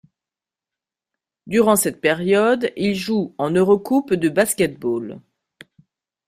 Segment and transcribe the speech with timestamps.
[1.45, 5.21] Durant cette période il joue en EuroCoupe de basket-ball.